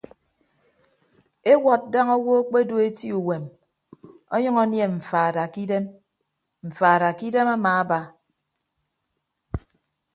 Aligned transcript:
Ewọd 1.51 1.81
daña 1.93 2.13
owo 2.19 2.33
akpedu 2.41 2.75
eti 2.87 3.07
uwem 3.19 3.43
ọnyʌñ 4.35 4.55
anie 4.63 4.85
mfaada 4.97 5.43
kidem 5.53 5.85
mfaada 6.67 7.09
kidem 7.19 7.47
amaaba. 7.55 7.99